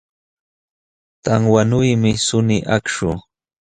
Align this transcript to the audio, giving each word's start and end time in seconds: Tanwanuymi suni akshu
Tanwanuymi 1.23 2.11
suni 2.25 2.57
akshu 2.75 3.09